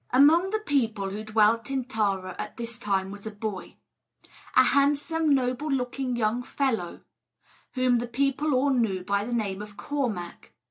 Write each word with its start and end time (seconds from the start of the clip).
Among 0.09 0.49
the 0.49 0.57
people 0.57 1.11
who 1.11 1.23
dwelt 1.23 1.69
in 1.69 1.83
Tara 1.85 2.35
at 2.39 2.57
this 2.57 2.79
time 2.79 3.11
was 3.11 3.27
a 3.27 3.29
boy, 3.29 3.75
a 4.55 4.63
handsome, 4.63 5.31
noble 5.35 5.69
looking 5.69 6.15
young 6.15 6.41
fellow, 6.41 7.01
whom 7.73 7.99
the 7.99 8.07
people 8.07 8.55
all 8.55 8.71
knew 8.71 9.03
by 9.03 9.23
the 9.23 9.31
name 9.31 9.61
of 9.61 9.77
Cormac. 9.77 10.53